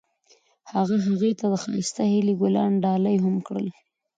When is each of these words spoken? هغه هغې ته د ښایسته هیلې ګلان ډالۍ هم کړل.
هغه 0.73 0.95
هغې 1.05 1.31
ته 1.39 1.45
د 1.51 1.53
ښایسته 1.63 2.03
هیلې 2.11 2.33
ګلان 2.41 2.71
ډالۍ 2.83 3.17
هم 3.25 3.35
کړل. 3.47 3.67